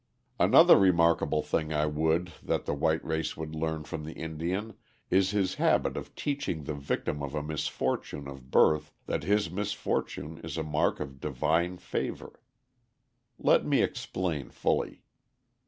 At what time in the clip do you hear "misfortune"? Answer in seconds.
7.43-8.27, 9.51-10.39